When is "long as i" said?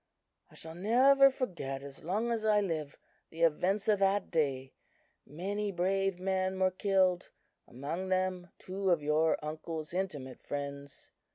2.03-2.59